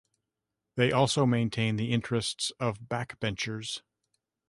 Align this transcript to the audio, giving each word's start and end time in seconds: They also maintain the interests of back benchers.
They 0.77 0.91
also 0.91 1.27
maintain 1.27 1.75
the 1.75 1.91
interests 1.93 2.51
of 2.59 2.89
back 2.89 3.19
benchers. 3.19 3.83